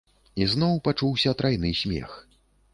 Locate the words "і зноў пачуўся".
0.43-1.35